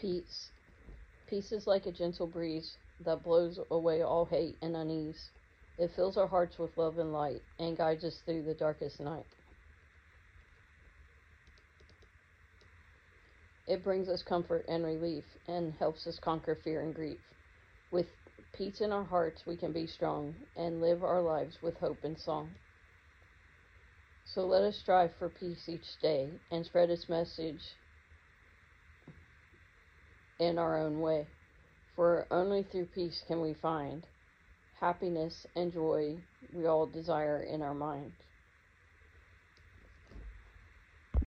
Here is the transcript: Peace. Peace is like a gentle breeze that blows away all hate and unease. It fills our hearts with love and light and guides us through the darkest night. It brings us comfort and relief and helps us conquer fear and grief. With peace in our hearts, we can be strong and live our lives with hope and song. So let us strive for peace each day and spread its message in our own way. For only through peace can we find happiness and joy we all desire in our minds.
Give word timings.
Peace. 0.00 0.48
Peace 1.28 1.52
is 1.52 1.66
like 1.66 1.84
a 1.84 1.92
gentle 1.92 2.26
breeze 2.26 2.78
that 3.04 3.22
blows 3.22 3.60
away 3.70 4.00
all 4.00 4.24
hate 4.24 4.56
and 4.62 4.74
unease. 4.74 5.28
It 5.76 5.90
fills 5.94 6.16
our 6.16 6.26
hearts 6.26 6.58
with 6.58 6.74
love 6.78 6.98
and 6.98 7.12
light 7.12 7.42
and 7.58 7.76
guides 7.76 8.02
us 8.04 8.18
through 8.24 8.44
the 8.44 8.54
darkest 8.54 8.98
night. 8.98 9.26
It 13.66 13.84
brings 13.84 14.08
us 14.08 14.22
comfort 14.22 14.64
and 14.68 14.84
relief 14.84 15.24
and 15.46 15.74
helps 15.74 16.06
us 16.06 16.18
conquer 16.18 16.56
fear 16.64 16.80
and 16.80 16.94
grief. 16.94 17.20
With 17.92 18.06
peace 18.54 18.80
in 18.80 18.92
our 18.92 19.04
hearts, 19.04 19.42
we 19.46 19.56
can 19.56 19.72
be 19.72 19.86
strong 19.86 20.34
and 20.56 20.80
live 20.80 21.04
our 21.04 21.20
lives 21.20 21.58
with 21.62 21.76
hope 21.76 22.02
and 22.04 22.18
song. 22.18 22.50
So 24.24 24.46
let 24.46 24.62
us 24.62 24.78
strive 24.78 25.10
for 25.18 25.28
peace 25.28 25.68
each 25.68 26.00
day 26.00 26.30
and 26.50 26.64
spread 26.64 26.88
its 26.88 27.08
message 27.08 27.62
in 30.40 30.58
our 30.58 30.78
own 30.78 31.00
way. 31.00 31.26
For 31.96 32.26
only 32.32 32.64
through 32.64 32.86
peace 32.86 33.22
can 33.28 33.42
we 33.42 33.54
find 33.54 34.06
happiness 34.80 35.46
and 35.56 35.72
joy 35.72 36.16
we 36.52 36.66
all 36.66 36.86
desire 36.86 37.42
in 37.42 37.62
our 37.62 37.74
minds. 37.74 38.16